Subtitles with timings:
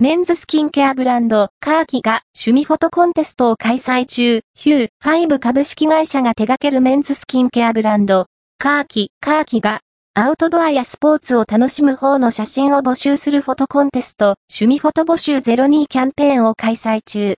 [0.00, 8.26] メンズスキンケアブランド、カーキが趣味フォトコンテストを開催中、ヒューファイブ株式会社が手掛けるメンズスキンケアブランド、
[8.58, 9.80] カーキ、カーキが、
[10.14, 17.34] アウトドアやスポーツを楽しむ方の写真を募集するフォトコンテスト、趣味フォト募集02キャンペーンを開催中。